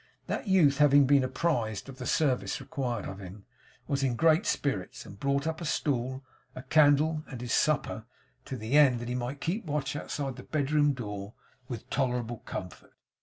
[0.25, 3.45] That youth having been apprised of the service required of him,
[3.87, 6.23] was in great spirits, and brought up a stool,
[6.55, 8.05] a candle, and his supper;
[8.45, 11.35] to the end that he might keep watch outside the bedroom door
[11.67, 12.93] with tolerable comfort.